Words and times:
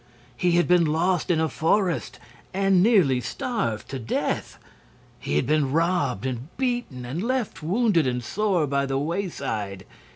He 0.35 0.53
had 0.53 0.67
been 0.67 0.85
lost 0.85 1.29
in 1.29 1.39
a 1.39 1.47
forest 1.47 2.17
and 2.55 2.81
nearly 2.81 3.21
starved 3.21 3.87
to 3.89 3.99
death. 3.99 4.57
He 5.19 5.35
had 5.35 5.45
been 5.45 5.71
robbed 5.71 6.25
and 6.25 6.47
beaten 6.57 7.05
and 7.05 7.21
left 7.21 7.61
wounded 7.61 8.07
and 8.07 8.23
sore 8.23 8.65
by 8.65 8.87
the 8.87 8.97
wayside. 8.97 9.85